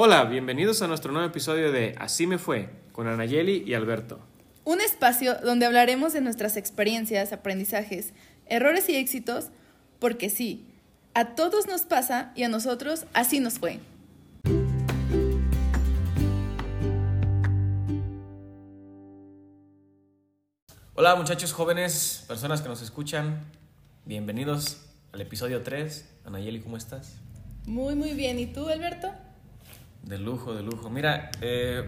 [0.00, 4.20] Hola, bienvenidos a nuestro nuevo episodio de Así me fue con Anayeli y Alberto.
[4.62, 8.12] Un espacio donde hablaremos de nuestras experiencias, aprendizajes,
[8.46, 9.48] errores y éxitos,
[9.98, 10.68] porque sí,
[11.14, 13.80] a todos nos pasa y a nosotros así nos fue.
[20.94, 23.50] Hola muchachos jóvenes, personas que nos escuchan,
[24.04, 24.80] bienvenidos
[25.10, 26.08] al episodio 3.
[26.24, 27.16] Anayeli, ¿cómo estás?
[27.66, 28.38] Muy, muy bien.
[28.38, 29.12] ¿Y tú, Alberto?
[30.08, 30.88] De lujo, de lujo.
[30.88, 31.86] Mira, eh,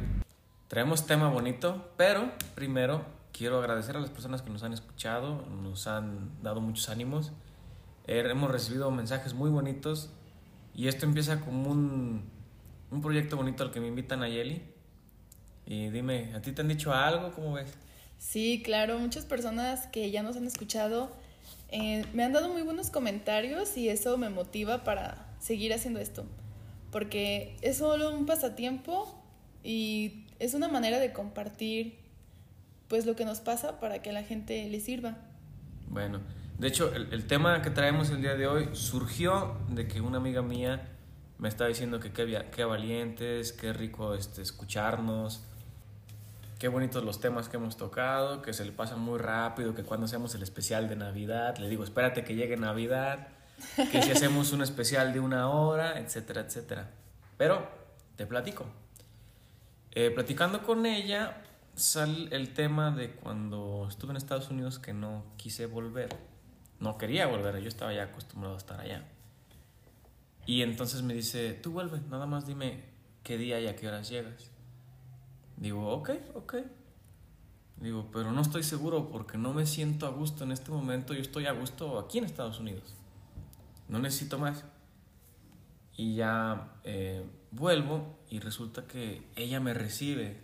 [0.68, 3.02] traemos tema bonito, pero primero
[3.32, 7.32] quiero agradecer a las personas que nos han escuchado, nos han dado muchos ánimos.
[8.06, 10.10] Eh, hemos recibido mensajes muy bonitos
[10.74, 12.28] y esto empieza como un,
[12.90, 14.64] un proyecto bonito al que me invitan a Yeli.
[15.64, 17.32] Y dime, ¿a ti te han dicho algo?
[17.32, 17.72] ¿Cómo ves?
[18.18, 21.08] Sí, claro, muchas personas que ya nos han escuchado
[21.70, 26.26] eh, me han dado muy buenos comentarios y eso me motiva para seguir haciendo esto
[26.90, 29.22] porque es solo un pasatiempo
[29.62, 31.98] y es una manera de compartir
[32.88, 35.16] pues lo que nos pasa para que la gente le sirva.
[35.88, 36.20] Bueno,
[36.58, 40.42] de hecho el, tema que traemos el día de hoy surgió de que una amiga
[40.42, 40.88] mía
[41.38, 45.44] me estaba diciendo que qué, valientes, qué rico este, escucharnos,
[46.58, 50.06] qué bonitos los temas que hemos tocado, que se le pasa muy rápido, que cuando
[50.06, 53.28] hacemos el especial de Navidad, le digo, espérate que llegue Navidad
[53.90, 56.90] que si hacemos un especial de una hora, etcétera, etcétera.
[57.36, 57.68] Pero
[58.16, 58.66] te platico.
[59.92, 61.42] Eh, platicando con ella,
[61.74, 66.08] sale el tema de cuando estuve en Estados Unidos que no quise volver.
[66.78, 69.04] No quería volver, yo estaba ya acostumbrado a estar allá.
[70.46, 72.84] Y entonces me dice, tú vuelve, nada más dime
[73.22, 74.50] qué día y a qué horas llegas.
[75.56, 76.54] Digo, ok, ok.
[77.76, 81.14] Digo, pero no estoy seguro porque no me siento a gusto en este momento.
[81.14, 82.99] Yo estoy a gusto aquí en Estados Unidos
[83.90, 84.64] no necesito más.
[85.96, 90.38] Y ya eh, vuelvo y resulta que ella me recibe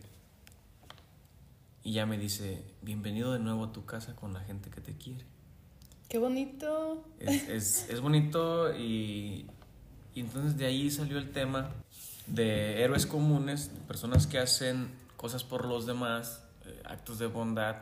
[1.83, 4.97] y ya me dice, bienvenido de nuevo a tu casa con la gente que te
[4.97, 5.25] quiere.
[6.09, 7.05] Qué bonito.
[7.21, 9.47] Es, bonito y,
[10.17, 11.71] entonces de ahí salió el tema
[12.27, 17.77] de héroes comunes, personas que hacen cosas por los demás, eh, actos de bondad.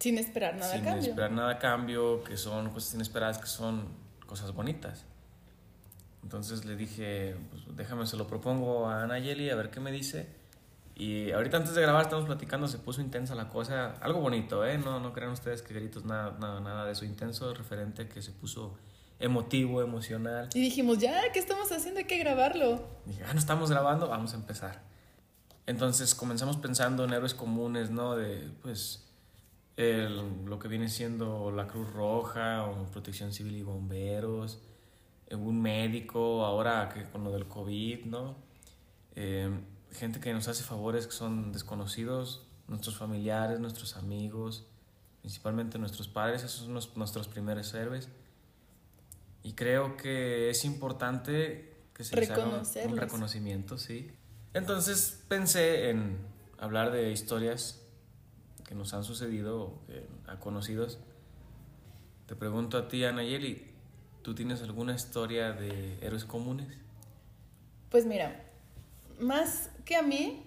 [0.00, 1.00] Sin esperar nada a cambio.
[1.00, 4.01] Sin esperar nada a cambio, que son cosas inesperadas, que son
[4.32, 5.04] cosas bonitas.
[6.22, 10.26] Entonces le dije, pues déjame, se lo propongo a Anayeli a ver qué me dice.
[10.94, 14.78] Y ahorita antes de grabar estamos platicando, se puso intensa la cosa, algo bonito, ¿eh?
[14.78, 18.30] No, no crean ustedes que gritos, nada, nada, nada de eso intenso, referente que se
[18.30, 18.78] puso
[19.18, 20.48] emotivo, emocional.
[20.54, 21.98] Y dijimos, ya, ¿qué estamos haciendo?
[21.98, 22.88] Hay que grabarlo.
[23.04, 24.80] dije, ah, no estamos grabando, vamos a empezar.
[25.66, 28.16] Entonces comenzamos pensando en héroes comunes, ¿no?
[28.16, 29.11] De, pues,
[29.76, 34.60] el, lo que viene siendo la Cruz Roja o Protección Civil y Bomberos,
[35.26, 38.36] eh, un médico, ahora que con lo del COVID, ¿no?
[39.14, 39.50] Eh,
[39.92, 44.66] gente que nos hace favores que son desconocidos, nuestros familiares, nuestros amigos,
[45.20, 48.08] principalmente nuestros padres, esos son nuestros primeros héroes.
[49.42, 54.10] Y creo que es importante que se les haga un reconocimiento, sí.
[54.54, 56.18] Entonces pensé en
[56.58, 57.81] hablar de historias
[58.72, 59.74] que nos han sucedido
[60.26, 60.98] a conocidos.
[62.26, 63.66] Te pregunto a ti, Anayeli,
[64.22, 66.68] ¿tú tienes alguna historia de héroes comunes?
[67.90, 68.42] Pues mira,
[69.20, 70.42] más que a mí,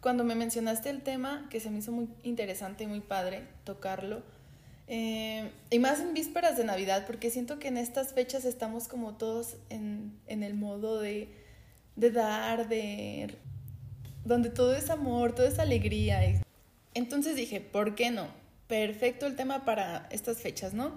[0.00, 4.22] cuando me mencionaste el tema, que se me hizo muy interesante y muy padre tocarlo,
[4.88, 9.14] eh, y más en vísperas de Navidad, porque siento que en estas fechas estamos como
[9.14, 11.32] todos en, en el modo de,
[11.94, 13.36] de dar, de
[14.24, 16.42] donde todo es amor, todo es alegría.
[16.98, 18.26] Entonces dije, ¿por qué no?
[18.66, 20.90] Perfecto el tema para estas fechas, ¿no?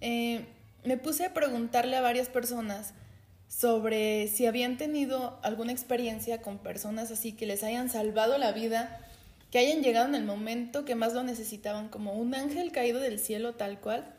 [0.00, 0.46] Eh,
[0.84, 2.94] me puse a preguntarle a varias personas
[3.48, 9.00] sobre si habían tenido alguna experiencia con personas así que les hayan salvado la vida,
[9.50, 13.18] que hayan llegado en el momento que más lo necesitaban, como un ángel caído del
[13.18, 14.14] cielo tal cual.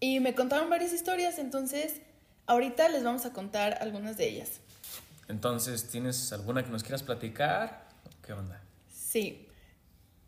[0.00, 2.00] Y me contaron varias historias, entonces
[2.46, 4.50] ahorita les vamos a contar algunas de ellas.
[5.28, 7.86] Entonces, ¿tienes alguna que nos quieras platicar?
[8.26, 8.60] ¿Qué onda?
[8.92, 9.46] Sí.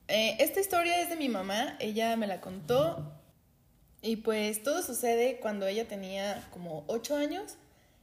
[0.08, 3.10] Eh, esta historia es de mi mamá, ella me la contó
[4.02, 7.56] y pues todo sucede cuando ella tenía como 8 años.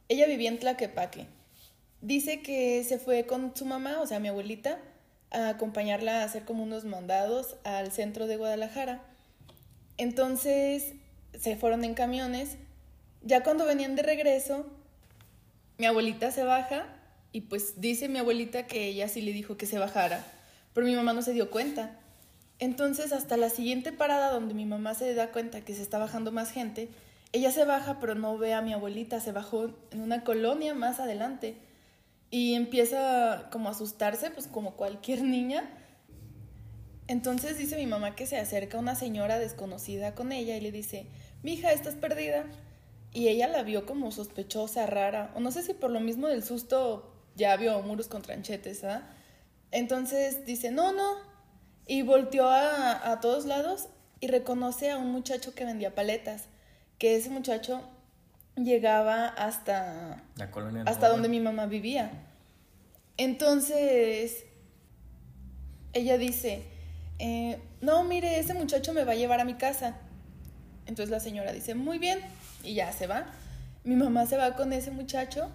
[0.08, 1.26] Ella vivía en Tlaquepaque.
[2.00, 4.78] Dice que se fue con su mamá, o sea, mi abuelita,
[5.30, 9.00] a acompañarla a hacer como unos mandados al centro de Guadalajara.
[9.96, 10.94] Entonces
[11.38, 12.58] se fueron en camiones.
[13.22, 14.66] Ya cuando venían de regreso,
[15.78, 16.86] mi abuelita se baja
[17.30, 20.24] y pues dice mi abuelita que ella sí le dijo que se bajara
[20.74, 21.98] pero mi mamá no se dio cuenta.
[22.58, 26.30] Entonces, hasta la siguiente parada donde mi mamá se da cuenta que se está bajando
[26.32, 26.88] más gente,
[27.32, 31.00] ella se baja, pero no ve a mi abuelita, se bajó en una colonia más
[31.00, 31.56] adelante.
[32.30, 35.68] y empieza como a asustarse, pues como cualquier niña.
[37.08, 41.06] Entonces dice mi mamá que se acerca una señora desconocida con ella y le dice,
[41.42, 42.46] mija, estás perdida.
[43.12, 46.42] Y ella la vio como sospechosa, rara, o no sé si por lo mismo del
[46.42, 49.02] susto ya vio muros con tranchetes, ¿ah?
[49.72, 51.16] Entonces dice, no, no.
[51.86, 53.88] Y volteó a, a todos lados
[54.20, 56.44] y reconoce a un muchacho que vendía paletas,
[56.98, 57.82] que ese muchacho
[58.56, 62.10] llegaba hasta, La colonia hasta donde mi mamá vivía.
[63.16, 64.44] Entonces,
[65.92, 66.64] ella dice,
[67.18, 69.96] eh, no, mire, ese muchacho me va a llevar a mi casa.
[70.86, 72.18] Entonces la señora dice, muy bien,
[72.64, 73.26] y ya se va.
[73.84, 75.50] Mi mamá se va con ese muchacho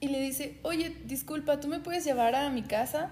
[0.00, 3.10] y le dice, oye, disculpa, ¿tú me puedes llevar a mi casa?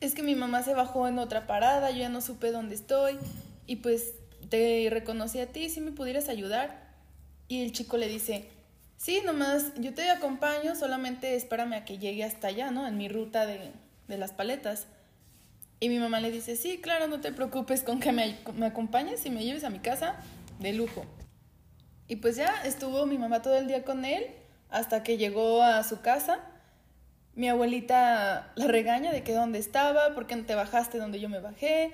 [0.00, 3.18] Es que mi mamá se bajó en otra parada, yo ya no supe dónde estoy
[3.66, 4.14] y pues
[4.48, 6.88] te reconocí a ti, si me pudieras ayudar.
[7.48, 8.48] Y el chico le dice,
[8.96, 12.86] sí, nomás, yo te acompaño, solamente espérame a que llegue hasta allá, ¿no?
[12.86, 13.72] En mi ruta de,
[14.06, 14.86] de las paletas.
[15.80, 19.24] Y mi mamá le dice, sí, claro, no te preocupes con que me, me acompañes
[19.26, 20.16] y me lleves a mi casa
[20.58, 21.04] de lujo.
[22.08, 24.26] Y pues ya estuvo mi mamá todo el día con él
[24.70, 26.40] hasta que llegó a su casa.
[27.38, 31.28] Mi abuelita la regaña de que dónde estaba, por qué no te bajaste donde yo
[31.28, 31.92] me bajé.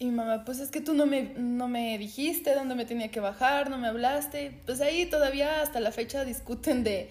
[0.00, 3.08] Y mi mamá, pues es que tú no me, no me dijiste dónde me tenía
[3.08, 4.50] que bajar, no me hablaste.
[4.66, 7.08] Pues ahí todavía hasta la fecha discuten de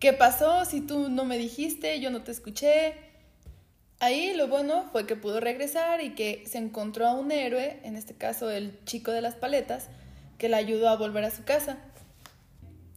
[0.00, 2.94] qué pasó, si tú no me dijiste, yo no te escuché.
[4.00, 7.94] Ahí lo bueno fue que pudo regresar y que se encontró a un héroe, en
[7.94, 9.86] este caso el chico de las paletas,
[10.38, 11.78] que la ayudó a volver a su casa.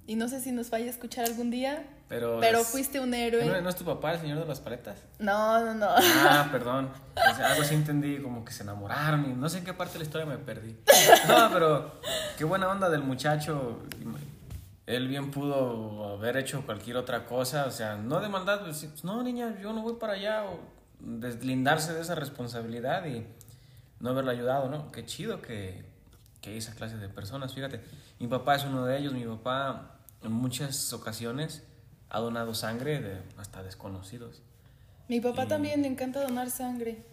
[0.08, 3.14] Y no sé si nos vaya a escuchar algún día, Pero, pero es- fuiste un
[3.14, 3.44] héroe.
[3.46, 4.98] ¿No, no es tu papá el señor de las paletas?
[5.20, 5.88] No, no, no.
[5.90, 6.90] Ah, perdón.
[7.36, 10.00] Sea, algo así entendí, como que se enamoraron y no sé en qué parte de
[10.00, 10.78] la historia me perdí.
[11.28, 12.00] No, pero
[12.38, 13.80] qué buena onda del muchacho.
[14.86, 18.88] Él bien pudo haber hecho cualquier otra cosa, o sea, no de maldad, pues, sí,
[18.88, 20.60] pues, no, niña, yo no voy para allá, o
[21.00, 23.26] deslindarse de esa responsabilidad y
[24.00, 24.92] no haberle ayudado, ¿no?
[24.92, 25.84] Qué chido que,
[26.42, 27.82] que esa clase de personas, fíjate.
[28.20, 31.64] Mi papá es uno de ellos, mi papá en muchas ocasiones
[32.16, 34.42] ha donado sangre de hasta desconocidos.
[35.10, 37.04] Mi papá Y- también le encanta donar sangre.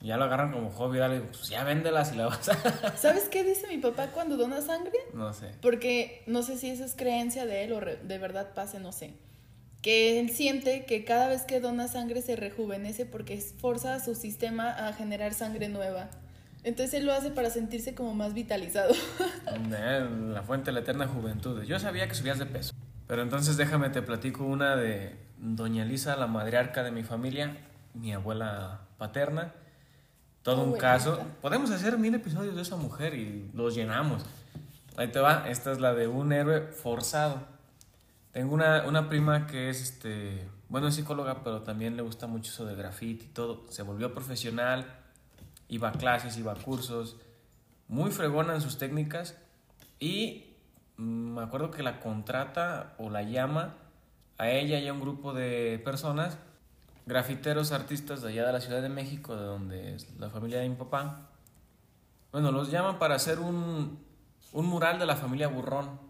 [0.00, 2.96] Ya lo agarran como hobby, dale, pues ya véndelas y la vas a...
[2.98, 4.92] ¿Sabes qué dice mi papá cuando dona sangre?
[5.14, 5.52] no sé.
[5.62, 9.14] Porque no sé si eso es creencia de él o de verdad pase, no sé.
[9.80, 14.14] Que él siente que cada vez que dona sangre se rejuvenece porque forza a su
[14.14, 16.10] sistema a generar sangre nueva.
[16.64, 18.94] Entonces él lo hace para sentirse como más vitalizado.
[19.70, 21.62] La fuente de la eterna juventud.
[21.62, 22.74] Yo sabía que subías de peso.
[23.06, 27.56] Pero entonces déjame te platico una de Doña Elisa, la matriarca de mi familia,
[27.94, 29.52] mi abuela paterna.
[30.42, 31.20] Todo un caso.
[31.40, 34.24] Podemos hacer mil episodios de esa mujer y los llenamos.
[34.96, 35.48] Ahí te va.
[35.48, 37.42] Esta es la de un héroe forzado.
[38.32, 42.50] Tengo una, una prima que es este, bueno, es psicóloga, pero también le gusta mucho
[42.50, 43.64] eso de graffiti y todo.
[43.70, 44.86] Se volvió profesional,
[45.68, 47.16] iba a clases, iba a cursos,
[47.88, 49.36] muy fregona en sus técnicas
[50.00, 50.53] y
[50.96, 53.74] me acuerdo que la contrata o la llama
[54.38, 56.38] a ella y a un grupo de personas,
[57.06, 60.68] grafiteros, artistas de allá de la Ciudad de México, de donde es la familia de
[60.68, 61.28] mi papá.
[62.32, 63.98] Bueno, los llaman para hacer un,
[64.52, 66.00] un mural de la familia Burrón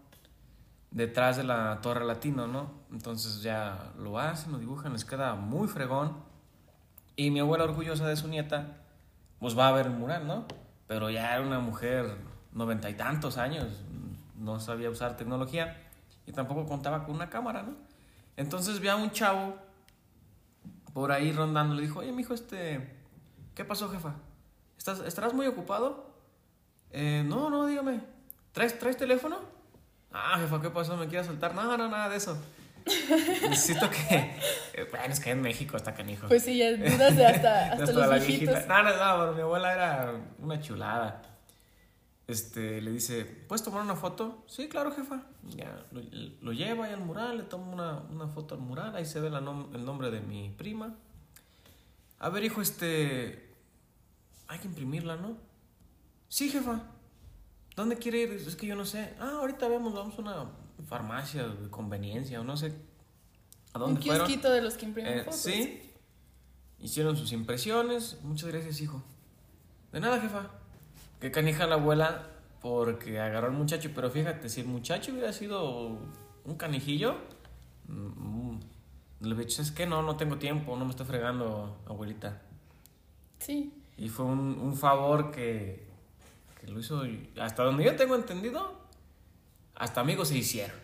[0.91, 2.71] detrás de la Torre Latino, ¿no?
[2.91, 6.13] Entonces ya lo hacen, lo dibujan, les queda muy fregón.
[7.17, 8.77] Y mi abuela, orgullosa de su nieta,
[9.39, 10.45] pues va a ver el mural, ¿no?
[10.87, 12.17] Pero ya era una mujer
[12.53, 13.65] noventa y tantos años,
[14.45, 15.75] no sabía usar tecnología
[16.25, 17.73] y tampoco contaba con una cámara, ¿no?
[18.37, 19.57] Entonces ve a un chavo
[20.93, 22.95] por ahí rondando, le dijo, oye, mijo, este,
[23.53, 24.13] ¿qué pasó, jefa?
[24.77, 26.13] ¿Estás, ¿Estarás muy ocupado?
[26.91, 27.99] "Eh, no, no, dígame,
[28.53, 29.37] ¿traes, ¿traes teléfono?
[30.13, 30.95] Ah, jefa, ¿qué pasó?
[30.95, 31.53] ¿Me quieres saltar?
[31.53, 32.37] No, no, nada de eso.
[33.49, 34.15] Necesito que...
[34.73, 36.27] eh, Bueno, es que en México está canijo.
[36.27, 38.53] Pues sí, ya dudas de hasta, hasta Hasta los la viejitos.
[38.53, 38.81] viejita.
[38.83, 41.21] No, no, no, mi abuela era una chulada.
[42.27, 44.43] Este, le dice, ¿puedes tomar una foto?
[44.47, 45.23] Sí, claro, jefa.
[45.43, 46.01] Ya, lo,
[46.41, 49.29] lo lleva ahí al mural, le tomo una, una foto al mural, ahí se ve
[49.29, 50.95] la nom- el nombre de mi prima.
[52.17, 53.53] A ver, hijo, este,
[54.47, 55.37] hay que imprimirla, ¿no?
[56.27, 56.81] Sí, jefa.
[57.75, 58.31] ¿Dónde quiere ir?
[58.31, 59.13] Es que yo no sé.
[59.19, 60.49] Ah, ahorita vemos, vamos a una
[60.87, 62.73] farmacia de conveniencia o no sé.
[63.73, 64.25] ¿A Un dónde fueron?
[64.25, 65.41] kiosquito de los que imprimen Eh, fotos.
[65.41, 65.91] sí.
[66.79, 68.17] Hicieron sus impresiones.
[68.23, 69.03] Muchas gracias, hijo.
[69.91, 70.49] De nada, jefa.
[71.25, 72.27] Qué canija la abuela
[72.61, 73.89] porque agarró al muchacho.
[73.95, 75.97] Pero fíjate, si el muchacho hubiera sido
[76.43, 77.15] un canijillo,
[77.87, 78.59] mm,
[79.21, 82.43] le hubiera dicho, es que no, no tengo tiempo, no me estoy fregando, abuelita.
[83.39, 83.73] Sí.
[83.97, 85.87] Y fue un, un favor que,
[86.61, 87.01] que lo hizo,
[87.41, 88.79] hasta donde yo tengo entendido,
[89.73, 90.77] hasta amigos se hicieron.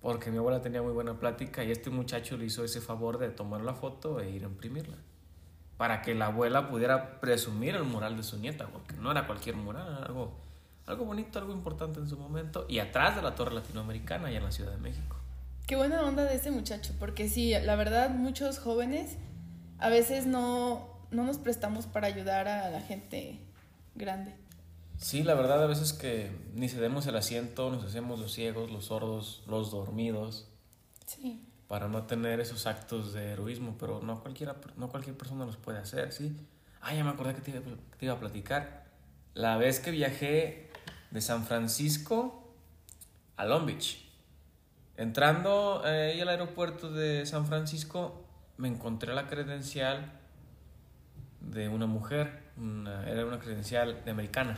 [0.00, 3.28] porque mi abuela tenía muy buena plática y este muchacho le hizo ese favor de
[3.30, 4.96] tomar la foto e ir a imprimirla.
[5.76, 9.56] Para que la abuela pudiera presumir el mural de su nieta, porque no era cualquier
[9.56, 10.32] mural, algo,
[10.86, 14.44] algo bonito, algo importante en su momento, y atrás de la Torre Latinoamericana y en
[14.44, 15.16] la Ciudad de México.
[15.66, 19.16] Qué buena onda de ese muchacho, porque sí, la verdad, muchos jóvenes
[19.78, 23.40] a veces no, no nos prestamos para ayudar a la gente
[23.94, 24.34] grande.
[24.98, 28.86] Sí, la verdad a veces que ni cedemos el asiento, nos hacemos los ciegos, los
[28.86, 30.48] sordos, los dormidos.
[31.06, 31.42] Sí.
[31.68, 35.78] Para no tener esos actos de heroísmo, pero no, cualquiera, no cualquier persona los puede
[35.78, 36.36] hacer, ¿sí?
[36.80, 38.84] Ah, ya me acordé que te, te iba a platicar.
[39.32, 40.70] La vez que viajé
[41.10, 42.44] de San Francisco
[43.36, 44.04] a Long Beach.
[44.96, 48.24] Entrando eh, al aeropuerto de San Francisco,
[48.56, 50.12] me encontré la credencial
[51.40, 52.42] de una mujer,
[53.06, 54.56] era una credencial de americana.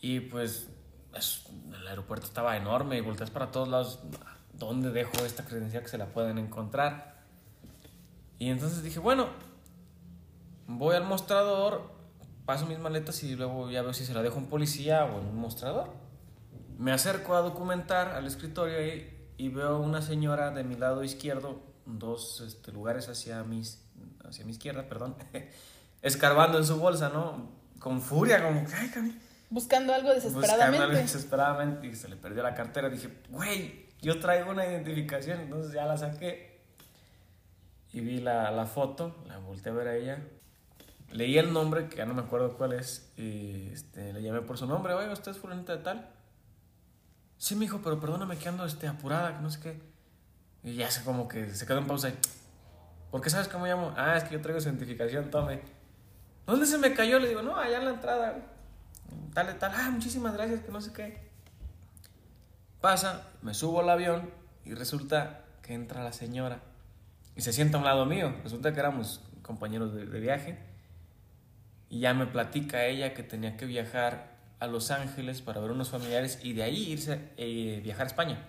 [0.00, 0.68] Y pues
[1.14, 4.00] el aeropuerto estaba enorme y volteas para todos lados,
[4.58, 7.14] ¿dónde dejo esta credencial que se la pueden encontrar?
[8.38, 9.28] Y entonces dije, bueno,
[10.66, 11.90] voy al mostrador,
[12.44, 15.20] paso mis maletas y luego ya veo si se la dejo a un policía o
[15.20, 15.92] en un mostrador.
[16.78, 21.62] Me acerco a documentar al escritorio y, y veo una señora de mi lado izquierdo,
[21.86, 23.82] dos este, lugares hacia, mis,
[24.24, 25.16] hacia mi izquierda, perdón,
[26.02, 27.52] escarbando en su bolsa, ¿no?
[27.78, 29.20] Con furia, como, ay,
[29.50, 30.70] Buscando algo desesperadamente.
[30.70, 32.88] Buscando algo desesperadamente y se le perdió la cartera.
[32.88, 36.60] Dije, güey, yo traigo una identificación, entonces ya la saqué.
[37.92, 40.18] Y vi la, la foto, la volteé a ver a ella.
[41.10, 44.58] Leí el nombre, que ya no me acuerdo cuál es, y este, le llamé por
[44.58, 44.94] su nombre.
[44.94, 46.10] Oiga, ¿usted es fulanita de tal?
[47.38, 49.80] Sí, me dijo, pero perdóname que ando este, apurada, que no sé qué.
[50.62, 52.18] Y ya se como que se quedó en pausa y...
[53.10, 53.94] ¿Por qué sabes cómo llamo?
[53.96, 55.60] Ah, es que yo traigo su identificación, tome.
[56.46, 57.20] ¿Dónde se me cayó?
[57.20, 58.54] Le digo, no, allá en la entrada
[59.34, 61.33] tal, tal, ah, muchísimas gracias, que no sé qué.
[62.84, 64.28] Pasa, me subo al avión
[64.66, 66.60] y resulta que entra la señora
[67.34, 68.36] y se sienta a un lado mío.
[68.42, 70.58] Resulta que éramos compañeros de, viaje
[71.88, 75.88] y ya me platica ella que tenía que viajar a Los Ángeles para ver unos
[75.88, 78.48] familiares y de ahí irse eh, viajar a España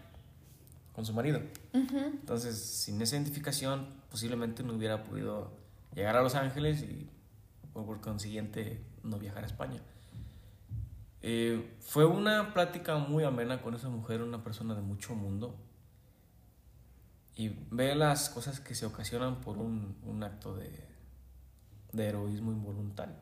[0.91, 1.39] con su marido.
[1.71, 5.53] Entonces, sin esa identificación, posiblemente no hubiera podido
[5.95, 7.09] llegar a Los Ángeles y
[7.71, 9.79] por consiguiente no viajar a España.
[11.27, 15.55] Eh, fue una plática muy amena con esa mujer, una persona de mucho mundo.
[17.35, 20.69] Y ve las cosas que se ocasionan por un, un acto de,
[21.93, 23.15] de heroísmo involuntario.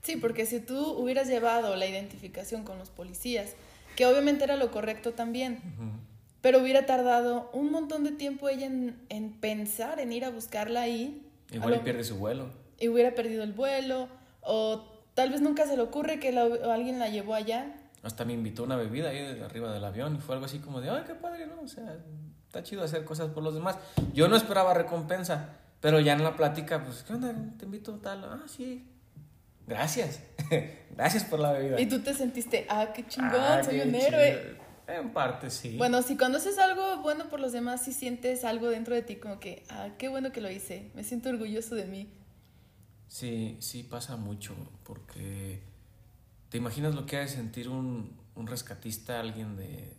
[0.00, 3.54] Sí, porque si tú hubieras llevado la identificación con los policías,
[3.96, 5.60] que obviamente era lo correcto también,
[6.40, 10.80] pero hubiera tardado un montón de tiempo ella en, en pensar en ir a buscarla
[10.80, 11.30] ahí.
[11.52, 12.48] Igual y pierde su vuelo.
[12.80, 14.08] Y hubiera perdido el vuelo,
[14.40, 17.72] o Tal vez nunca se le ocurre que alguien la llevó allá.
[18.02, 20.80] Hasta me invitó una bebida ahí de arriba del avión y fue algo así como
[20.80, 21.62] de, ay, qué padre, ¿no?
[21.62, 21.96] O sea,
[22.46, 23.78] está chido hacer cosas por los demás.
[24.12, 27.34] Yo no esperaba recompensa, pero ya en la plática, pues, ¿qué onda?
[27.56, 28.24] Te invito tal.
[28.24, 28.86] Ah, sí.
[29.66, 30.20] Gracias.
[30.90, 31.80] Gracias por la bebida.
[31.80, 34.58] Y tú te sentiste, ah, qué chingón, ah, soy un héroe.
[34.86, 35.78] En parte, sí.
[35.78, 39.16] Bueno, si cuando haces algo bueno por los demás, sí sientes algo dentro de ti
[39.16, 42.12] como que, ah, qué bueno que lo hice, me siento orgulloso de mí.
[43.14, 45.62] Sí, sí pasa mucho, porque
[46.48, 49.96] te imaginas lo que ha de sentir un, un rescatista, alguien de,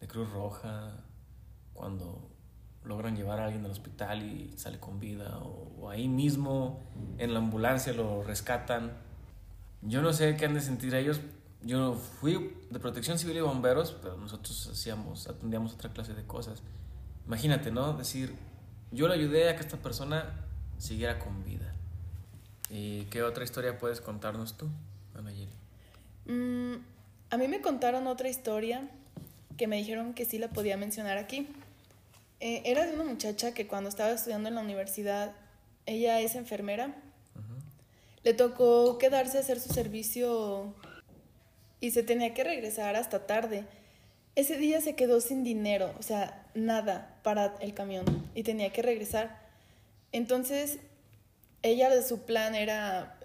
[0.00, 1.02] de, Cruz Roja,
[1.72, 2.28] cuando
[2.84, 6.84] logran llevar a alguien al hospital y sale con vida, o, ahí mismo
[7.16, 8.92] en la ambulancia lo rescatan.
[9.80, 11.22] Yo no sé qué han de sentir ellos.
[11.62, 16.62] Yo fui de protección civil y bomberos, pero nosotros hacíamos, atendíamos otra clase de cosas.
[17.26, 17.94] Imagínate, ¿no?
[17.94, 18.34] Decir,
[18.92, 20.44] yo le ayudé a que esta persona
[20.76, 21.75] siguiera con vida.
[22.70, 24.66] ¿Y qué otra historia puedes contarnos tú,
[25.14, 25.30] Ana
[26.26, 26.74] mm,
[27.30, 28.88] a mí me contaron otra historia
[29.56, 31.48] que me dijeron que sí la podía mencionar aquí.
[32.40, 35.32] Eh, era de una muchacha que cuando estaba estudiando en la universidad,
[35.86, 36.94] ella es enfermera,
[38.24, 40.74] le tocó quedarse a hacer su servicio
[41.80, 43.64] y se tenía que regresar hasta tarde.
[44.34, 48.04] Ese día se quedó sin dinero, o sea, nada para el camión
[48.34, 49.40] y tenía que regresar.
[50.12, 50.78] Entonces
[51.66, 53.18] ella de su plan era,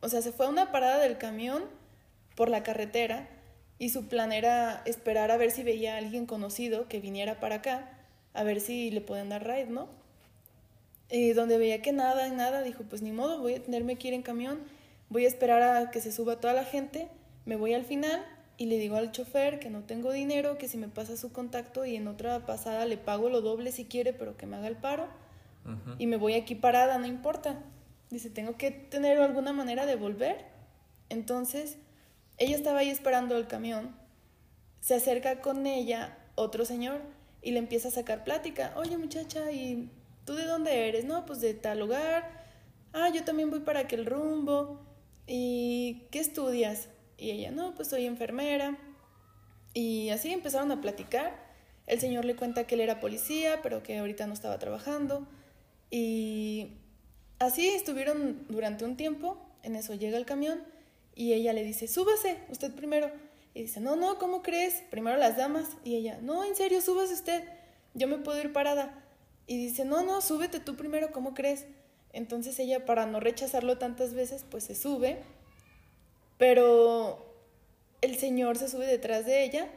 [0.00, 1.64] o sea, se fue a una parada del camión
[2.36, 3.28] por la carretera
[3.78, 7.56] y su plan era esperar a ver si veía a alguien conocido que viniera para
[7.56, 7.98] acá,
[8.32, 9.88] a ver si le podían dar ride, ¿no?
[11.10, 14.14] Y donde veía que nada, nada, dijo, pues ni modo, voy a tenerme que ir
[14.14, 14.60] en camión,
[15.08, 17.08] voy a esperar a que se suba toda la gente,
[17.44, 18.24] me voy al final
[18.56, 21.86] y le digo al chofer que no tengo dinero, que si me pasa su contacto
[21.86, 24.76] y en otra pasada le pago lo doble si quiere, pero que me haga el
[24.76, 25.08] paro
[25.98, 27.58] y me voy aquí parada, no importa.
[28.10, 30.44] Dice, tengo que tener alguna manera de volver.
[31.08, 31.78] Entonces,
[32.38, 33.94] ella estaba ahí esperando el camión,
[34.80, 37.02] se acerca con ella otro señor
[37.42, 38.72] y le empieza a sacar plática.
[38.76, 39.90] Oye muchacha, ¿y
[40.24, 41.04] tú de dónde eres?
[41.04, 42.44] No, pues de tal lugar.
[42.92, 44.80] Ah, yo también voy para aquel rumbo.
[45.26, 46.88] ¿Y qué estudias?
[47.18, 48.78] Y ella, no, pues soy enfermera.
[49.74, 51.50] Y así empezaron a platicar.
[51.86, 55.26] El señor le cuenta que él era policía, pero que ahorita no estaba trabajando.
[55.90, 56.78] Y
[57.40, 59.36] así estuvieron durante un tiempo.
[59.64, 60.62] En eso llega el camión
[61.16, 63.10] y ella le dice, súbase, usted primero.
[63.52, 64.82] Y dice, no, no, ¿cómo crees?
[64.90, 65.66] Primero las damas.
[65.82, 67.42] Y ella, no, en serio, súbase usted.
[67.94, 68.94] Yo me puedo ir parada.
[69.48, 71.66] Y dice, no, no, súbete tú primero, ¿cómo crees?
[72.12, 75.18] Entonces ella, para no rechazarlo tantas veces, pues se sube.
[76.38, 77.26] Pero
[78.00, 79.68] el señor se sube detrás de ella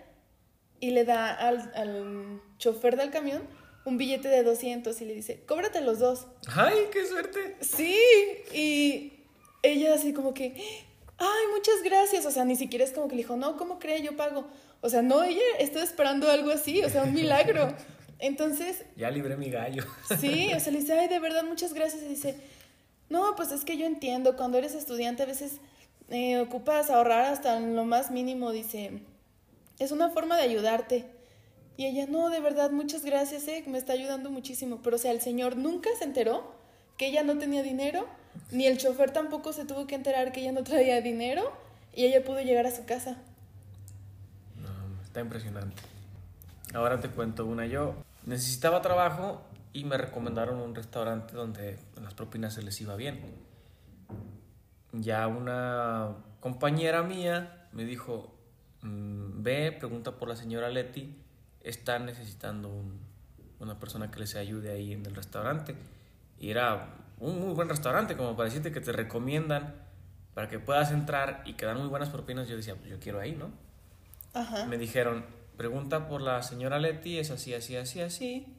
[0.79, 3.41] y le da al, al chofer del camión
[3.85, 6.27] un billete de 200 y le dice, cóbrate los dos.
[6.47, 7.57] ¡Ay, qué suerte!
[7.61, 7.97] Sí,
[8.53, 9.13] y
[9.61, 10.55] ella así como que,
[11.17, 12.25] ay, muchas gracias.
[12.25, 14.01] O sea, ni siquiera es como que le dijo, no, ¿cómo cree?
[14.01, 14.45] Yo pago.
[14.81, 17.73] O sea, no, ella está esperando algo así, o sea, un milagro.
[18.19, 18.83] Entonces...
[18.95, 19.83] Ya libré mi gallo.
[20.19, 22.03] Sí, o sea, le dice, ay, de verdad, muchas gracias.
[22.03, 22.35] Y dice,
[23.09, 25.59] no, pues es que yo entiendo, cuando eres estudiante a veces
[26.09, 29.01] eh, ocupas ahorrar hasta lo más mínimo, dice,
[29.79, 31.05] es una forma de ayudarte.
[31.75, 34.81] Y ella, no, de verdad, muchas gracias, eh, me está ayudando muchísimo.
[34.83, 36.53] Pero, o sea, el señor nunca se enteró
[36.97, 38.07] que ella no tenía dinero,
[38.51, 41.51] ni el chofer tampoco se tuvo que enterar que ella no traía dinero,
[41.95, 43.17] y ella pudo llegar a su casa.
[44.61, 45.81] No, está impresionante.
[46.73, 47.95] Ahora te cuento una yo.
[48.25, 49.41] Necesitaba trabajo
[49.73, 53.19] y me recomendaron un restaurante donde las propinas se les iba bien.
[54.91, 58.33] Ya una compañera mía me dijo,
[58.81, 61.15] mm, ve, pregunta por la señora Leti,
[61.63, 62.99] está necesitando un-
[63.59, 65.75] una persona que les ayude ahí en el restaurante.
[66.39, 69.75] Y era un muy buen restaurante, como para decirte que te recomiendan
[70.33, 72.47] para que puedas entrar y que dan muy buenas propinas.
[72.47, 73.51] Yo decía, pues yo quiero ahí, ¿no?
[74.33, 74.65] Ajá.
[74.65, 75.25] Me dijeron,
[75.57, 78.57] pregunta por la señora Leti, es así, así, así, así,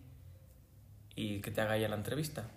[1.16, 2.48] y que te haga ya la entrevista.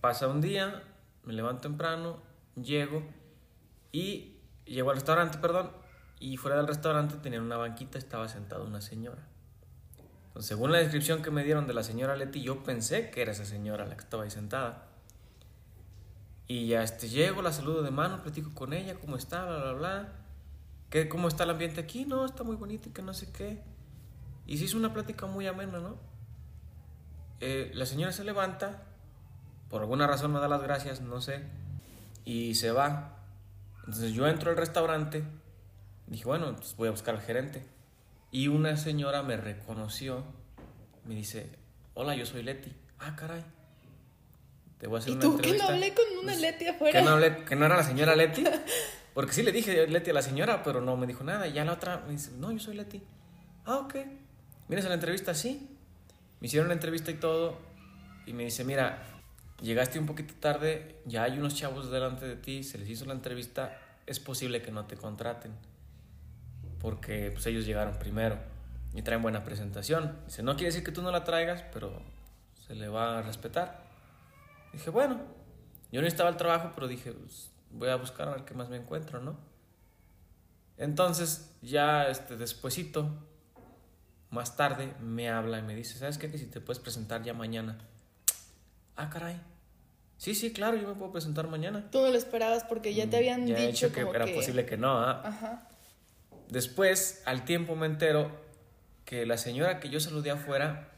[0.00, 0.82] Pasa un día,
[1.24, 2.22] me levanto temprano,
[2.54, 3.02] llego
[3.92, 5.70] y llego al restaurante, perdón,
[6.18, 9.22] y fuera del restaurante tenían una banquita, estaba sentada una señora.
[10.38, 13.44] Según la descripción que me dieron de la señora Leti, yo pensé que era esa
[13.44, 14.88] señora la que estaba ahí sentada.
[16.46, 19.72] Y ya este, llego, la saludo de mano, platico con ella, cómo está, bla, bla,
[19.72, 20.12] bla.
[20.90, 22.04] ¿Qué, ¿Cómo está el ambiente aquí?
[22.04, 23.62] No, está muy bonito y que no sé qué.
[24.46, 25.96] Y se hizo una plática muy amena, ¿no?
[27.40, 28.84] Eh, la señora se levanta,
[29.68, 31.44] por alguna razón me da las gracias, no sé,
[32.24, 33.18] y se va.
[33.80, 35.24] Entonces yo entro al restaurante,
[36.12, 37.64] dije, bueno, pues voy a buscar al gerente.
[38.30, 40.24] Y una señora me reconoció,
[41.04, 41.48] me dice,
[41.94, 42.72] hola, yo soy Leti.
[42.98, 43.42] Ah, caray.
[44.78, 45.72] Te voy a hacer ¿Y una tú que no entrevista.
[45.72, 46.98] hablé con una Pues, Leti afuera?
[47.00, 48.44] Que no, hablé- que no era la señora Leti.
[49.14, 51.46] Porque sí le dije Leti a la señora, pero no me dijo nada.
[51.48, 53.02] Y ya la otra me dice, no, yo soy Leti.
[53.64, 53.94] Ah, ok.
[54.68, 55.34] ¿Vienes a la entrevista?
[55.34, 55.68] Sí.
[56.40, 57.56] Me hicieron la entrevista y todo.
[58.26, 59.02] Y me dice, mira,
[59.62, 63.14] llegaste un poquito tarde, ya hay unos chavos delante de ti, se les hizo la
[63.14, 65.52] entrevista, es posible que no te contraten.
[66.80, 68.38] Porque pues ellos llegaron primero
[68.94, 70.16] y traen buena presentación.
[70.26, 72.02] Dice, no quiere decir que tú no la traigas, pero
[72.66, 73.82] se le va a respetar.
[74.72, 75.20] Dije, bueno,
[75.92, 78.68] yo no estaba al trabajo, pero dije, pues, voy a buscar a ver qué más
[78.68, 79.36] me encuentro, ¿no?
[80.76, 83.08] Entonces, ya este, despuesito,
[84.30, 86.30] más tarde, me habla y me dice, ¿sabes qué?
[86.30, 87.78] Que si te puedes presentar ya mañana.
[88.98, 89.38] Ah, caray.
[90.16, 91.90] Sí, sí, claro, yo me puedo presentar mañana.
[91.90, 94.14] Tú no lo esperabas porque ya te habían Mm, Ya he dicho dicho que como
[94.14, 95.20] era posible que no, ¿ah?
[95.22, 95.68] Ajá.
[96.48, 98.30] Después, al tiempo me entero
[99.04, 100.90] que la señora que yo saludé afuera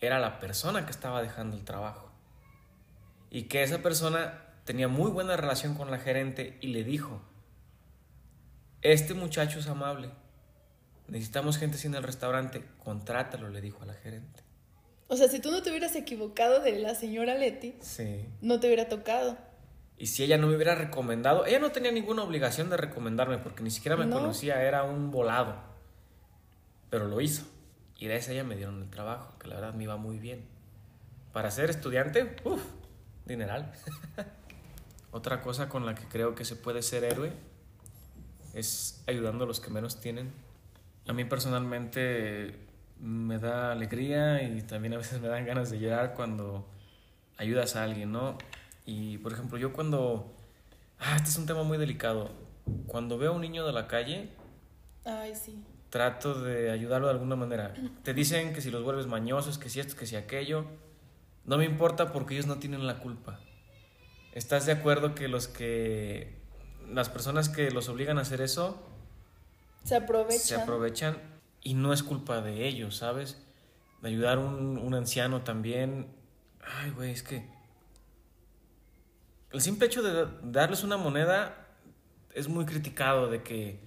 [0.00, 2.10] era la persona que estaba dejando el trabajo.
[3.30, 7.20] Y que esa persona tenía muy buena relación con la gerente y le dijo,
[8.82, 10.10] este muchacho es amable,
[11.08, 14.42] necesitamos gente en el restaurante, contrátalo, le dijo a la gerente.
[15.08, 18.26] O sea, si tú no te hubieras equivocado de la señora Leti, Sí.
[18.40, 19.36] no te hubiera tocado.
[19.96, 23.62] Y si ella no me hubiera recomendado, ella no tenía ninguna obligación de recomendarme porque
[23.62, 24.16] ni siquiera me No.
[24.16, 25.54] conocía, era un volado.
[26.90, 27.44] Pero lo hizo.
[27.98, 30.44] Y de esa ella me dieron el trabajo, que la verdad me iba muy bien.
[31.32, 32.62] Para ser estudiante, uff,
[33.24, 33.72] dineral.
[35.12, 37.32] Otra cosa con la que creo que se puede ser héroe
[38.52, 40.32] es ayudando a los que menos tienen.
[41.06, 42.56] A mí personalmente
[42.98, 46.66] me da alegría y también a veces me dan ganas de llorar cuando
[47.36, 48.38] ayudas a alguien, ¿no?
[48.84, 50.34] Y por ejemplo, yo cuando...
[50.98, 52.30] Ah, este es un tema muy delicado.
[52.86, 54.30] Cuando veo a un niño de la calle,
[55.04, 55.62] Ay, sí.
[55.90, 57.74] trato de ayudarlo de alguna manera.
[58.02, 60.64] Te dicen que si los vuelves mañosos, que si esto, que si aquello.
[61.44, 63.40] No me importa porque ellos no tienen la culpa.
[64.32, 66.42] ¿Estás de acuerdo que los que...
[66.88, 68.82] Las personas que los obligan a hacer eso
[69.84, 70.40] Se aprovechan.
[70.40, 71.16] se aprovechan
[71.62, 73.42] y no es culpa de ellos, ¿sabes?
[74.02, 76.08] De ayudar a un, un anciano también.
[76.62, 77.48] Ay, güey, es que
[79.54, 81.54] el simple hecho de darles una moneda
[82.34, 83.78] es muy criticado de que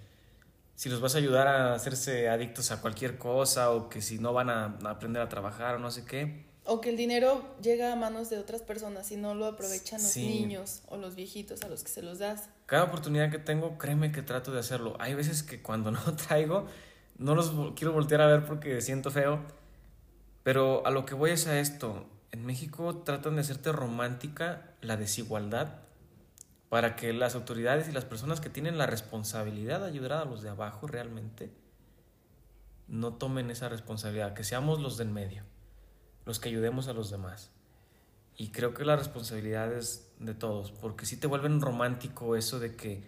[0.76, 4.32] si los vas a ayudar a hacerse adictos a cualquier cosa o que si no
[4.32, 6.46] van a, aprender a trabajar o no sé qué.
[6.64, 10.16] O que el dinero llega a manos de otras personas y no lo aprovechan los
[10.16, 12.50] niños o los viejitos a los que se los das.
[12.66, 14.96] Cada oportunidad que tengo, créeme que trato de hacerlo.
[15.00, 16.68] Hay veces que cuando no traigo,
[17.18, 19.42] no los quiero voltear a ver porque siento feo.
[20.44, 22.06] Pero a lo que voy es a esto.
[22.32, 25.80] En México tratan de hacerte romántica la desigualdad
[26.70, 30.42] para que las autoridades y las personas que tienen la responsabilidad de ayudar a los
[30.42, 31.52] de abajo realmente
[32.88, 35.44] no tomen esa responsabilidad, que seamos los del medio,
[36.26, 37.52] los que ayudemos a los demás.
[38.36, 42.76] Y creo que la responsabilidad es de todos, porque si te vuelven romántico eso de
[42.76, 43.04] que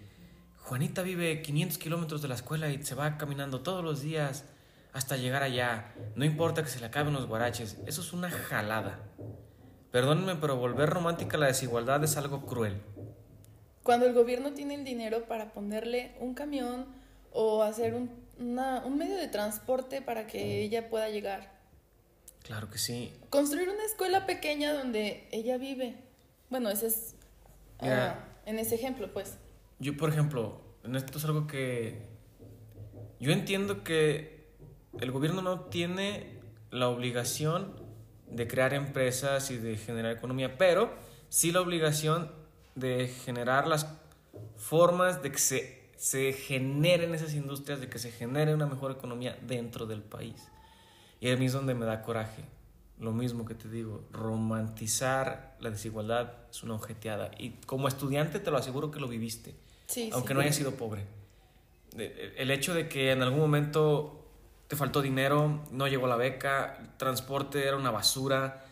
[0.57, 4.45] Juanita vive 500 kilómetros de la escuela y se va caminando todos los días
[4.93, 5.93] hasta llegar allá.
[6.15, 7.77] No importa que se le acaben los guaraches.
[7.85, 8.99] Eso es una jalada.
[9.91, 12.81] Perdónenme, pero volver romántica la desigualdad es algo cruel.
[13.83, 16.85] Cuando el gobierno tiene el dinero para ponerle un camión
[17.31, 21.59] o hacer un, un medio de transporte para que ella pueda llegar.
[22.43, 23.13] Claro que sí.
[23.29, 25.95] Construir una escuela pequeña donde ella vive.
[26.49, 27.15] Bueno, ese es...
[27.79, 29.37] Ah, en ese ejemplo, pues.
[29.79, 32.07] Yo, por ejemplo, en esto es algo que...
[33.19, 34.47] Yo entiendo que
[34.99, 36.39] el gobierno no tiene
[36.71, 37.78] la obligación
[38.31, 40.93] de crear empresas y de generar economía, pero
[41.29, 42.31] sí la obligación
[42.75, 43.87] de generar las
[44.55, 49.37] formas de que se, se generen esas industrias, de que se genere una mejor economía
[49.41, 50.47] dentro del país.
[51.19, 52.43] Y a mí es donde me da coraje.
[52.99, 57.31] Lo mismo que te digo, romantizar la desigualdad es una objeteada.
[57.37, 59.55] Y como estudiante te lo aseguro que lo viviste,
[60.11, 61.05] aunque no haya sido pobre.
[61.97, 64.18] El hecho de que en algún momento
[64.69, 68.63] te faltó dinero, no llegó la beca, el transporte era una basura.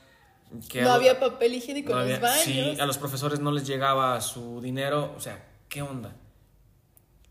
[0.69, 2.43] Que no había papel higiénico en los baños.
[2.43, 5.15] Sí, a los profesores no les llegaba su dinero.
[5.17, 6.15] O sea, ¿qué onda?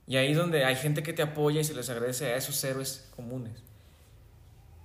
[0.09, 2.63] Y ahí es donde hay gente que te apoya y se les agradece a esos
[2.65, 3.63] héroes comunes.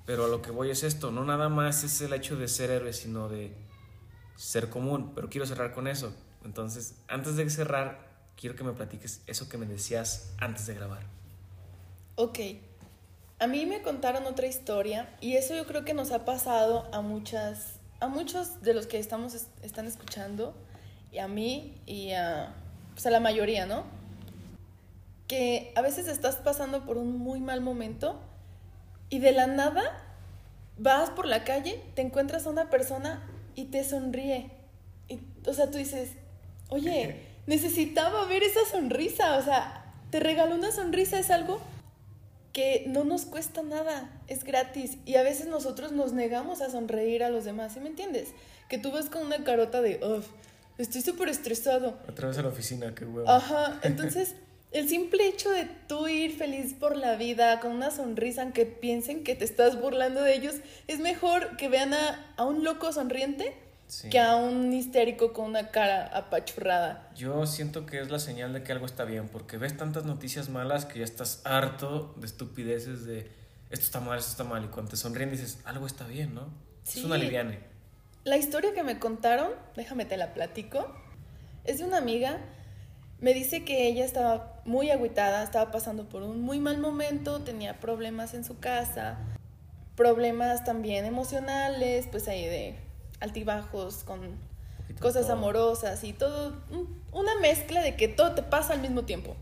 [0.05, 2.69] Pero a lo que voy es esto, no nada más es el hecho de ser
[2.69, 3.51] héroe, sino de
[4.35, 5.13] ser común.
[5.15, 6.13] Pero quiero cerrar con eso.
[6.45, 11.01] Entonces, antes de cerrar, quiero que me platiques eso que me decías antes de grabar.
[12.13, 12.37] Ok.
[13.41, 17.01] A mí me contaron otra historia y eso yo creo que nos ha pasado a
[17.01, 20.53] muchas, a muchos de los que estamos, están escuchando
[21.11, 22.53] y a mí y a,
[22.93, 23.85] pues a la mayoría, ¿no?
[25.27, 28.21] Que a veces estás pasando por un muy mal momento
[29.09, 30.03] y de la nada
[30.77, 34.51] vas por la calle, te encuentras a una persona y te sonríe.
[35.07, 36.11] Y, o sea, tú dices,
[36.69, 41.59] oye, necesitaba ver esa sonrisa, o sea, te regaló una sonrisa, es algo
[42.53, 44.97] que no nos cuesta nada, es gratis.
[45.05, 48.29] Y a veces nosotros nos negamos a sonreír a los demás, ¿sí me entiendes?
[48.69, 50.27] Que tú vas con una carota de, uff,
[50.77, 51.97] estoy súper estresado.
[52.09, 53.29] Otra vez a la oficina, qué huevo.
[53.29, 54.35] Ajá, entonces
[54.71, 59.23] el simple hecho de tú ir feliz por la vida, con una sonrisa, aunque piensen
[59.23, 60.55] que te estás burlando de ellos,
[60.87, 63.53] es mejor que vean a, a un loco sonriente
[64.09, 67.09] que a un histérico con una cara apachurrada.
[67.15, 70.49] Yo siento que es la señal de que algo está bien, porque ves tantas noticias
[70.49, 73.29] malas que ya estás harto de estupideces de
[73.71, 76.49] esto está mal, esto está mal, y cuando te sonríen dices, algo está bien, ¿no?
[76.85, 77.59] Es una liviane.
[78.25, 80.93] La historia que me contaron, déjame te la platico,
[81.63, 82.37] es de una amiga.
[83.19, 87.79] Me dice que ella estaba muy agüitada, estaba pasando por un muy mal momento, tenía
[87.79, 89.17] problemas en su casa,
[89.95, 92.75] problemas también emocionales, pues ahí de
[93.21, 94.37] altibajos, con
[94.99, 96.53] cosas amorosas y todo,
[97.13, 99.35] una mezcla de que todo te pasa al mismo tiempo.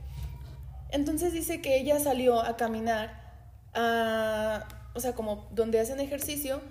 [0.92, 3.42] Entonces dice que ella salió a caminar,
[3.74, 6.62] a, o sea, como donde hacen ejercicio,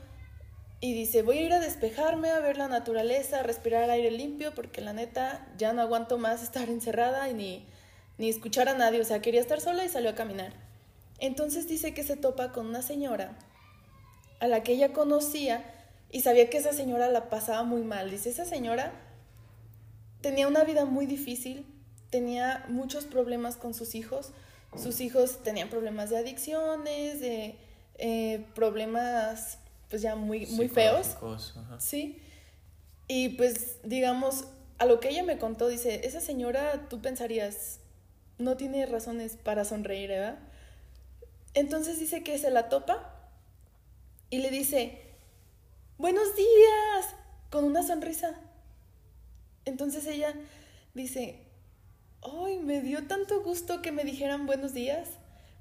[0.80, 4.54] y dice, voy a ir a despejarme, a ver la naturaleza, a respirar aire limpio,
[4.54, 7.66] porque la neta ya no aguanto más estar encerrada y ni,
[8.16, 10.52] ni escuchar a nadie, o sea, quería estar sola y salió a caminar.
[11.18, 13.36] Entonces dice que se topa con una señora
[14.38, 15.64] a la que ella conocía,
[16.10, 18.10] y sabía que esa señora la pasaba muy mal.
[18.10, 18.92] Dice, esa señora
[20.20, 21.66] tenía una vida muy difícil,
[22.10, 24.32] tenía muchos problemas con sus hijos.
[24.76, 27.56] Sus hijos tenían problemas de adicciones, de
[27.96, 31.16] eh, problemas pues ya muy, muy feos.
[31.78, 32.20] Sí.
[33.06, 34.44] Y pues digamos,
[34.78, 37.80] a lo que ella me contó, dice, esa señora tú pensarías,
[38.38, 40.38] no tiene razones para sonreír, ¿verdad?
[41.54, 43.14] Entonces dice que se la topa
[44.30, 45.07] y le dice,
[45.98, 47.14] buenos días,
[47.50, 48.34] con una sonrisa.
[49.64, 50.32] Entonces ella
[50.94, 51.40] dice,
[52.22, 55.08] ay, me dio tanto gusto que me dijeran buenos días,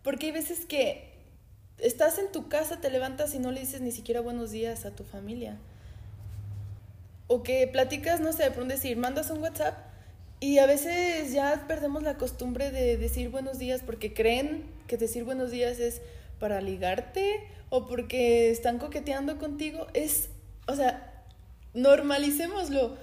[0.04, 1.12] porque hay veces que
[1.80, 4.95] estás en tu casa, te levantas y no le dices ni siquiera buenos días a
[4.95, 5.58] tu familia.
[7.28, 9.76] O que platicas, no sé, por un decir, mandas un WhatsApp
[10.39, 15.23] y a veces ya perdemos la costumbre de decir buenos días porque creen que decir
[15.23, 16.00] buenos días es
[16.39, 19.88] para ligarte o porque están coqueteando contigo.
[19.93, 20.30] Es,
[20.67, 21.26] o sea,
[21.73, 22.97] normalicémoslo.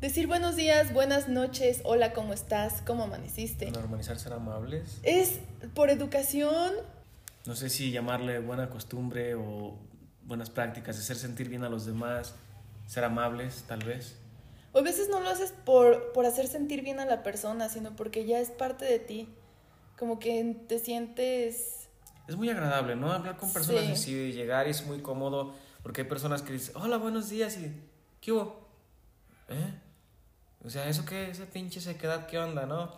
[0.00, 2.82] Decir buenos días, buenas noches, hola, ¿cómo estás?
[2.82, 3.70] ¿Cómo amaneciste?
[3.70, 4.98] Normalizar ser amables.
[5.02, 5.38] Es
[5.72, 6.74] por educación.
[7.46, 9.78] No sé si llamarle buena costumbre o
[10.24, 12.34] buenas prácticas, hacer sentir bien a los demás,
[12.86, 14.16] ser amables, tal vez.
[14.72, 17.94] O a veces no lo haces por, por hacer sentir bien a la persona, sino
[17.96, 19.28] porque ya es parte de ti.
[19.98, 21.83] Como que te sientes...
[22.26, 23.12] Es muy agradable, ¿no?
[23.12, 26.96] Hablar con personas así, llegar y es muy cómodo, porque hay personas que dicen, hola,
[26.96, 27.70] buenos días, y
[28.20, 28.66] ¿qué hubo?
[29.48, 29.74] ¿Eh?
[30.64, 31.28] O sea, ¿eso qué?
[31.30, 32.92] Esa pinche sequedad, ¿qué onda, no?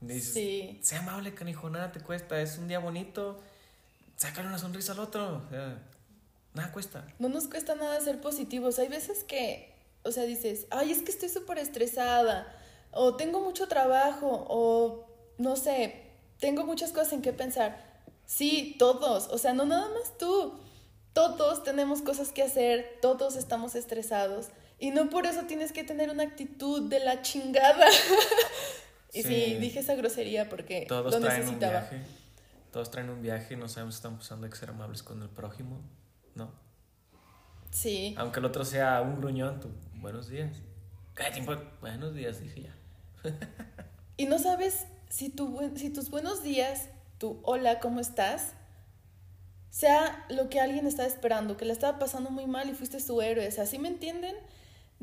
[0.00, 0.78] Dices, sí.
[0.82, 3.42] Sea amable, canijo, nada te cuesta, es un día bonito,
[4.16, 5.82] sácale una sonrisa al otro, o sea,
[6.54, 7.06] nada cuesta.
[7.18, 9.74] No nos cuesta nada ser positivos, hay veces que,
[10.04, 12.46] o sea, dices, ay, es que estoy súper estresada,
[12.92, 17.93] o tengo mucho trabajo, o no sé, tengo muchas cosas en qué pensar.
[18.26, 20.58] Sí, todos, o sea, no nada más tú.
[21.12, 24.48] Todos tenemos cosas que hacer, todos estamos estresados.
[24.78, 27.86] Y no por eso tienes que tener una actitud de la chingada.
[29.12, 29.56] y sí.
[29.60, 31.84] dije esa grosería porque Todos lo traen necesitaba.
[31.84, 32.06] Un viaje.
[32.72, 35.28] Todos traen un viaje y no sabemos si están pasando que ser amables con el
[35.28, 35.80] prójimo,
[36.34, 36.50] ¿no?
[37.70, 38.14] Sí.
[38.18, 40.56] Aunque el otro sea un gruñón, tú, buenos días.
[41.80, 42.74] Buenos días, dije ya.
[44.16, 48.52] y no sabes si, tu, si tus buenos días, tu hola, ¿cómo estás?
[49.70, 53.20] Sea lo que alguien estaba esperando, que le estaba pasando muy mal y fuiste su
[53.20, 53.48] héroe.
[53.48, 54.36] O sea, ¿sí me entienden?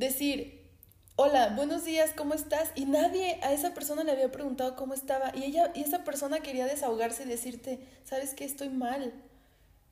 [0.01, 0.67] decir,
[1.15, 2.71] hola, buenos días, ¿cómo estás?
[2.75, 5.31] Y nadie a esa persona le había preguntado cómo estaba.
[5.35, 8.45] Y ella, y esa persona quería desahogarse y decirte, ¿sabes qué?
[8.45, 9.13] Estoy mal.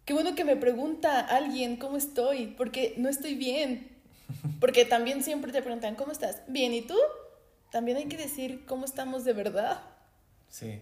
[0.06, 3.98] Qué bueno que me pregunta alguien cómo estoy, porque no estoy bien.
[4.60, 6.44] Porque también siempre te preguntan, ¿cómo estás?
[6.48, 6.96] Bien, ¿y tú?
[7.72, 9.82] También hay que decir cómo estamos de verdad.
[10.50, 10.82] Sí.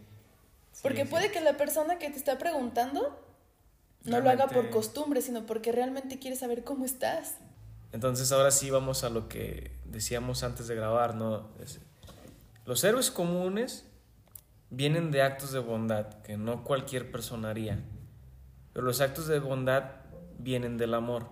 [0.81, 3.19] Porque puede que la persona que te está preguntando
[4.03, 7.35] no lo haga por costumbre, sino porque realmente quiere saber cómo estás.
[7.91, 11.49] Entonces ahora sí vamos a lo que decíamos antes de grabar, ¿no?
[12.65, 13.85] los héroes comunes
[14.69, 17.79] vienen de actos de bondad que no cualquier persona haría,
[18.73, 19.85] pero los actos de bondad
[20.37, 21.27] vienen del amor.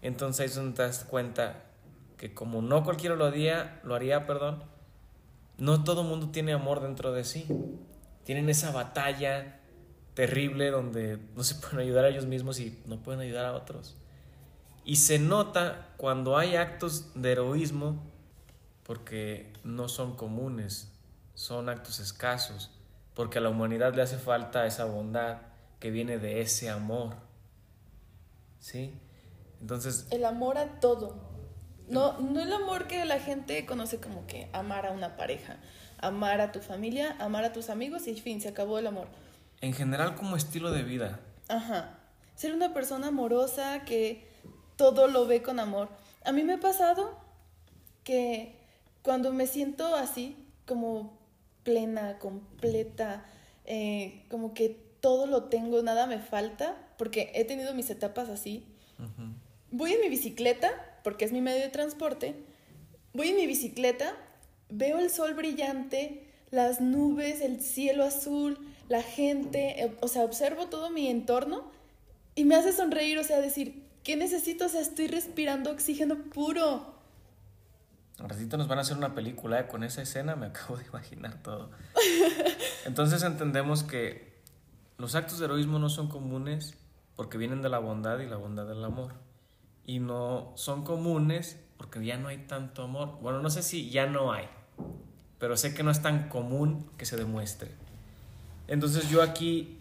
[0.00, 1.64] Entonces ahí es donde te das cuenta
[2.16, 4.62] que como no cualquiera lo haría, lo haría, perdón,
[5.58, 7.46] no todo mundo tiene amor dentro de sí.
[8.24, 9.60] Tienen esa batalla
[10.14, 13.96] terrible donde no se pueden ayudar a ellos mismos y no pueden ayudar a otros.
[14.84, 18.02] Y se nota cuando hay actos de heroísmo
[18.84, 20.92] porque no son comunes,
[21.34, 22.70] son actos escasos,
[23.14, 25.38] porque a la humanidad le hace falta esa bondad
[25.80, 27.16] que viene de ese amor.
[28.60, 28.94] ¿Sí?
[29.60, 30.06] Entonces...
[30.10, 31.16] El amor a todo.
[31.88, 35.58] No, no el amor que la gente conoce como que amar a una pareja,
[36.06, 39.08] amar a tu familia, amar a tus amigos y fin, se acabó el amor.
[39.60, 41.20] En general como estilo de vida.
[41.48, 41.98] Ajá.
[42.34, 44.26] Ser una persona amorosa que
[44.76, 45.88] todo lo ve con amor.
[46.24, 47.16] A mí me ha pasado
[48.02, 48.56] que
[49.02, 50.36] cuando me siento así,
[50.66, 51.18] como
[51.62, 53.24] plena, completa,
[53.64, 54.68] eh, como que
[55.00, 58.66] todo lo tengo, nada me falta, porque he tenido mis etapas así.
[59.70, 60.70] Voy en mi bicicleta,
[61.02, 62.34] porque es mi medio de transporte,
[63.12, 64.14] voy en mi bicicleta,
[64.76, 68.58] veo el sol brillante, las nubes, el cielo azul,
[68.88, 71.64] la gente, eh, o sea, observo todo mi entorno
[72.34, 74.66] y me hace sonreír, o sea, decir, ¿Qué necesito?
[74.66, 76.94] O sea, estoy respirando oxígeno puro.
[78.18, 79.66] Ratito nos van a hacer una película ¿eh?
[79.66, 81.70] con esa escena, me acabo de imaginar todo.
[82.84, 84.42] Entonces entendemos que
[84.98, 86.76] los actos de heroísmo no son comunes
[87.16, 89.14] porque vienen de la bondad y la bondad del amor.
[89.86, 93.18] Y no son comunes porque ya no hay tanto amor.
[93.22, 94.48] Bueno, no sé si ya no hay,
[95.38, 97.70] pero sé que no es tan común que se demuestre.
[98.66, 99.78] Entonces yo aquí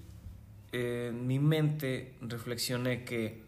[0.71, 3.43] eh, en mi mente reflexioné que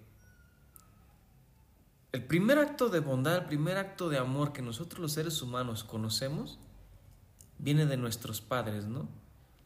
[2.12, 5.84] el primer acto de bondad, el primer acto de amor que nosotros los seres humanos
[5.84, 6.60] conocemos,
[7.58, 9.10] viene de nuestros padres, ¿no?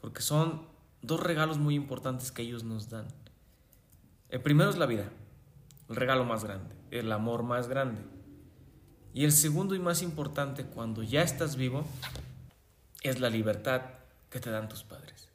[0.01, 0.63] Porque son
[1.01, 3.05] dos regalos muy importantes que ellos nos dan.
[4.29, 5.09] El primero es la vida,
[5.89, 8.01] el regalo más grande, el amor más grande.
[9.13, 11.85] Y el segundo y más importante, cuando ya estás vivo,
[13.03, 13.81] es la libertad
[14.29, 15.29] que te dan tus padres.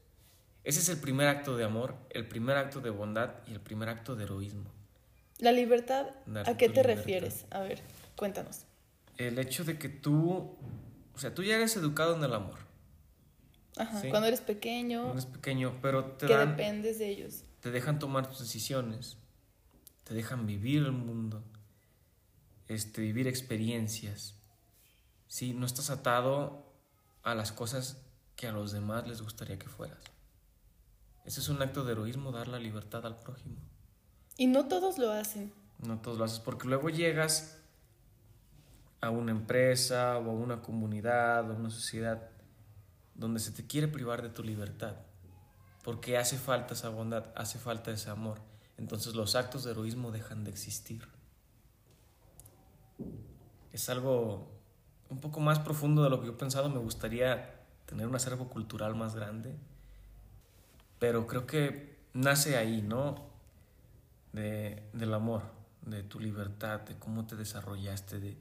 [0.64, 3.88] Ese es el primer acto de amor, el primer acto de bondad y el primer
[3.88, 4.70] acto de heroísmo.
[5.38, 6.06] La libertad,
[6.46, 7.44] ¿a qué te refieres?
[7.50, 7.82] A ver,
[8.16, 8.64] cuéntanos.
[9.18, 10.56] El hecho de que tú,
[11.14, 12.58] o sea, tú ya eres educado en el amor.
[13.76, 15.02] Ajá, cuando eres pequeño.
[15.02, 17.42] Cuando eres pequeño, pero te que dependes de ellos.
[17.60, 19.18] te dejan tomar tus decisiones,
[20.04, 21.42] te dejan vivir el mundo,
[22.68, 24.36] este, vivir experiencias.
[25.26, 25.52] ¿sí?
[25.52, 26.73] No estás atado
[27.24, 27.98] a las cosas
[28.36, 29.98] que a los demás les gustaría que fueras.
[31.24, 33.56] Ese es un acto de heroísmo, dar la libertad al prójimo.
[34.36, 35.52] Y no todos lo hacen.
[35.78, 37.58] No todos lo haces, porque luego llegas
[39.00, 42.30] a una empresa o a una comunidad o a una sociedad
[43.14, 44.96] donde se te quiere privar de tu libertad,
[45.82, 48.40] porque hace falta esa bondad, hace falta ese amor.
[48.76, 51.08] Entonces los actos de heroísmo dejan de existir.
[53.72, 54.53] Es algo
[55.10, 56.68] un poco más profundo de lo que yo he pensado.
[56.68, 57.54] Me gustaría
[57.86, 59.54] tener un acervo cultural más grande,
[60.98, 63.32] pero creo que nace ahí, ¿no?
[64.32, 65.42] De, del amor,
[65.82, 68.36] de tu libertad, de cómo te desarrollaste, de,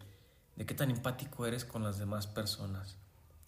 [0.56, 2.96] de qué tan empático eres con las demás personas.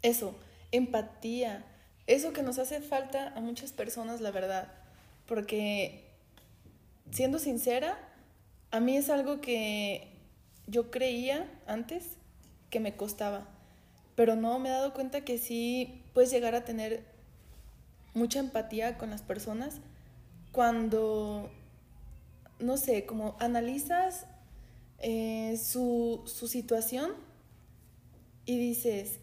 [0.01, 0.35] Eso,
[0.71, 1.65] empatía,
[2.05, 4.71] eso que nos hace falta a muchas personas, la verdad,
[5.25, 6.11] porque
[7.11, 7.97] siendo sincera,
[8.71, 10.11] a mí es algo que
[10.67, 12.17] yo creía antes
[12.75, 13.47] que me costaba,
[14.15, 17.05] pero no me he dado cuenta que sí puedes llegar a tener
[18.13, 19.79] mucha empatía con las personas
[20.51, 21.49] cuando,
[22.59, 24.25] no sé, como analizas
[24.99, 27.13] eh, su, su situación
[28.45, 29.21] y dices,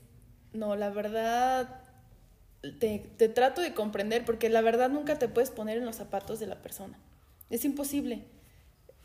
[0.55, 1.83] no, la verdad,
[2.81, 6.41] te, te, trato de comprender porque la verdad nunca te puedes poner en los zapatos
[6.41, 6.99] de la persona.
[7.51, 8.25] Es imposible.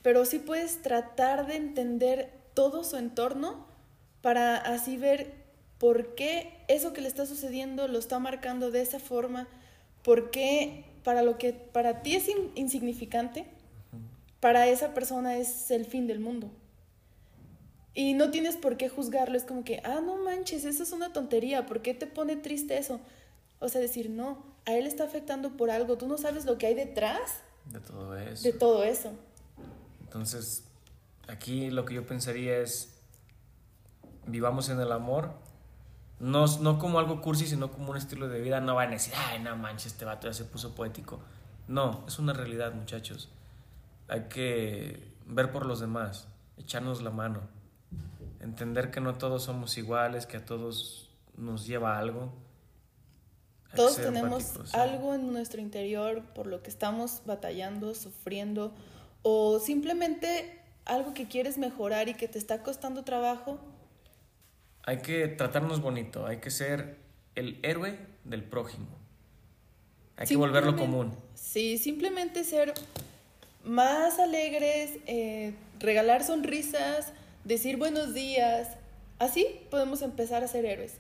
[0.04, 3.76] Pero sí puedes tratar de entender todo su entorno
[4.22, 5.34] para así ver
[5.78, 9.48] por qué eso que le está sucediendo lo está marcando de esa forma,
[10.04, 13.46] por qué para lo que para ti es insignificante,
[14.40, 16.50] para esa persona es el fin del mundo.
[17.94, 21.14] Y no tienes por qué juzgarlo, es como que, ah, no manches, eso es una
[21.14, 23.00] tontería, ¿por qué te pone triste eso?
[23.60, 26.68] O sea, decir, no, a él está afectando por algo, tú no sabes lo que
[26.68, 28.44] hay detrás de todo eso.
[28.44, 29.12] De todo eso.
[30.02, 30.64] Entonces,
[31.28, 32.97] aquí lo que yo pensaría es,
[34.28, 35.32] vivamos en el amor,
[36.20, 39.14] no, no como algo cursi, sino como un estilo de vida, no van a decir,
[39.16, 41.20] ay, no manches, este vato ya se puso poético.
[41.68, 43.30] No, es una realidad, muchachos.
[44.08, 47.42] Hay que ver por los demás, echarnos la mano
[48.40, 52.32] entender que no todos somos iguales, que a todos nos lleva algo.
[53.76, 58.74] todos tenemos algo en nuestro interior por lo que estamos batallando, sufriendo,
[59.22, 63.60] o simplemente algo que quieres mejorar y que te está costando trabajo.
[64.88, 66.96] Hay que tratarnos bonito, hay que ser
[67.36, 68.88] el héroe del prójimo.
[70.16, 71.14] Hay que volverlo común.
[71.34, 72.74] Sí, simplemente ser
[73.66, 77.12] más alegres, eh, regalar sonrisas,
[77.44, 78.78] decir buenos días.
[79.20, 80.94] Así podemos empezar a ser héroes.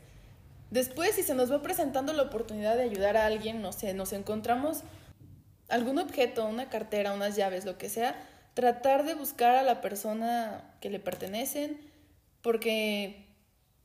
[0.69, 4.11] Después, si se nos va presentando la oportunidad de ayudar a alguien, no sé, nos
[4.11, 4.81] encontramos
[5.69, 8.21] algún objeto, una cartera, unas llaves, lo que sea,
[8.53, 11.79] tratar de buscar a la persona que le pertenecen,
[12.41, 13.26] porque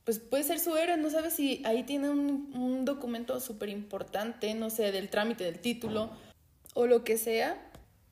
[0.03, 4.69] pues puede ser su héroe, no sabes si ahí tiene un, documento súper importante, no
[4.69, 6.11] sé, del trámite del título
[6.73, 7.57] o lo que sea.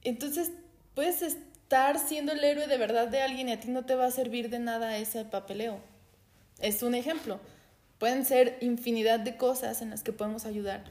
[0.03, 0.51] Entonces,
[0.95, 4.05] puedes estar siendo el héroe de verdad de alguien y a ti no te va
[4.05, 5.79] a servir de nada ese papeleo.
[6.59, 7.39] Es un ejemplo.
[7.99, 10.83] Pueden ser infinidad de cosas en las que podemos ayudar.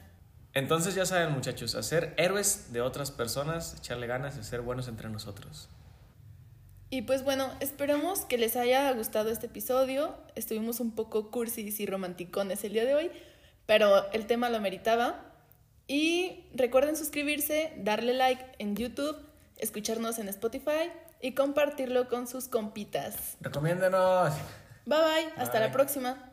[0.53, 5.09] Entonces ya saben muchachos, hacer héroes de otras personas, echarle ganas de ser buenos entre
[5.09, 5.69] nosotros.
[6.91, 10.15] Y pues bueno, esperamos que les haya gustado este episodio.
[10.35, 13.11] Estuvimos un poco cursis y romanticones el día de hoy,
[13.65, 15.25] pero el tema lo meritaba.
[15.87, 19.17] Y recuerden suscribirse, darle like en YouTube
[19.61, 23.37] escucharnos en Spotify y compartirlo con sus compitas.
[23.39, 24.33] Recomiéndenos.
[24.85, 26.30] Bye bye, hasta la próxima.